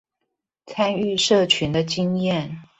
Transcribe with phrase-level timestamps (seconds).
[0.65, 2.57] 參與社群的經驗